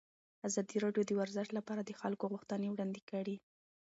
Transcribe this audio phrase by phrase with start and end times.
[0.47, 3.35] ازادي راډیو د ورزش لپاره د خلکو غوښتنې وړاندې کړي.